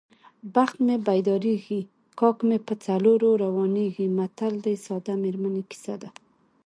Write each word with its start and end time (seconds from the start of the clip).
بخت 0.55 0.75
مې 0.85 0.95
پیدارېږي 1.09 1.79
کاک 2.19 2.37
مې 2.47 2.57
په 2.67 2.73
څلور 2.85 3.17
روانېږي 3.43 4.07
متل 4.17 4.53
د 4.65 4.67
ساده 4.85 5.13
میرمنې 5.23 5.63
کیسه 5.71 5.95
ده 6.01 6.09